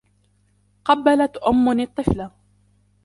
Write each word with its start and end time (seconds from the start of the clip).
قبّلتْ 0.85 1.37
أمٌّ 1.37 1.79
الطفلَ. 1.79 2.29